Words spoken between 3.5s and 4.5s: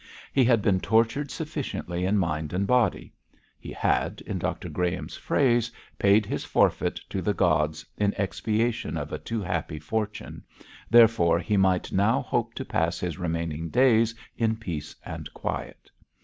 he had, in